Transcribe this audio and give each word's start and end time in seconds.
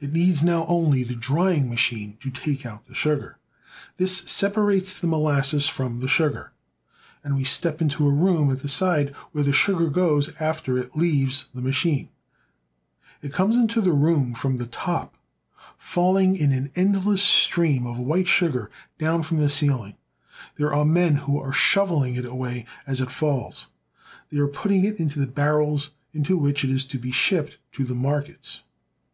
It 0.00 0.12
needs 0.12 0.44
now 0.44 0.66
only 0.66 1.02
the 1.02 1.14
drying 1.16 1.70
machine 1.70 2.18
to 2.20 2.28
take 2.30 2.66
out 2.66 2.84
the 2.84 2.94
sugar; 2.94 3.38
this 3.96 4.18
separates 4.30 4.92
the 4.92 5.06
molasses 5.06 5.66
from 5.66 6.00
the 6.00 6.08
sugar; 6.08 6.52
and 7.24 7.36
we 7.36 7.44
step 7.44 7.80
into 7.80 8.06
a 8.06 8.10
room 8.12 8.50
at 8.50 8.58
the 8.60 8.68
side, 8.68 9.14
where 9.32 9.42
the 9.44 9.54
sugar 9.54 9.88
goes 9.88 10.30
after 10.38 10.76
it 10.76 10.94
leaves 10.94 11.48
the 11.54 11.62
machine. 11.62 12.10
It 13.22 13.32
comes 13.32 13.56
into 13.56 13.80
the 13.80 13.94
room 13.94 14.34
from 14.34 14.58
the 14.58 14.66
top, 14.66 15.14
falling 15.78 16.36
in 16.36 16.52
an 16.52 16.70
end 16.76 16.90
I50 16.90 16.92
THE 16.92 16.98
SOUTH. 17.00 17.06
less 17.06 17.22
stream 17.22 17.86
of 17.86 17.98
white 17.98 18.28
sugar 18.28 18.70
down 18.98 19.22
from 19.22 19.38
the 19.38 19.46
ceiHng. 19.46 19.96
There 20.56 20.74
are 20.74 20.84
men 20.84 21.14
who 21.16 21.40
are 21.40 21.52
shovehng 21.52 22.18
it 22.18 22.26
away 22.26 22.66
as 22.86 23.00
it 23.00 23.10
falls. 23.10 23.68
They 24.30 24.36
are 24.36 24.48
putting 24.48 24.84
it 24.84 24.98
into 25.00 25.18
the 25.18 25.26
barrels 25.26 25.92
in 26.12 26.22
which 26.24 26.62
it 26.62 26.68
is 26.68 26.84
to 26.84 26.98
be 26.98 27.10
shipped 27.10 27.56
to 27.72 27.84
the 27.84 27.94
markets. 27.94 28.62